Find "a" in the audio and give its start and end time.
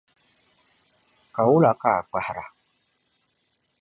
1.99-2.01